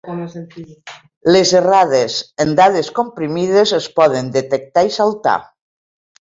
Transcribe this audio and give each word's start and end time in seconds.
Les 1.35 1.51
errades 1.59 2.15
en 2.45 2.55
dades 2.61 2.89
comprimides 3.01 3.75
es 3.81 3.89
poden 4.01 4.33
detectar 4.39 4.87
i 4.89 4.91
saltar. 4.99 5.37